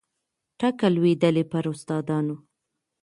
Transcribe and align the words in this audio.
ټکه 0.59 0.87
لوېدلې 0.95 1.43
پر 1.51 1.65
استادانو 1.71 2.35